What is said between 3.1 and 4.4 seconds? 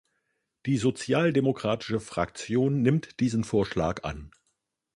diesen Vorschlag an.